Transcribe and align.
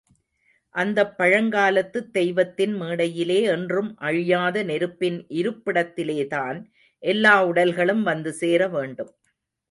அந்தப் 0.75 1.11
பழங்காலத்துத் 1.17 2.09
தெய்வத்தின் 2.11 2.73
மேடையிலே 2.73 3.41
என்றும் 3.47 3.95
அழியாத 3.99 4.63
நெருப்பின் 4.63 5.19
இருப்பிடத்திலே 5.33 6.27
தான் 6.27 6.59
எல்லா 7.03 7.35
உடல்களும் 7.47 8.01
வந்து 8.01 8.33
சேரவேண்டும். 8.41 9.13